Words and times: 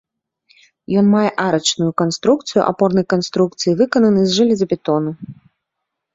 Ён 1.01 1.05
мае 1.15 1.29
арачную 1.47 1.89
канструкцыю, 2.03 2.61
апорнай 2.71 3.05
канструкцыі 3.15 3.75
выкананы 3.83 4.21
з 4.27 4.31
жалезабетону. 4.41 5.11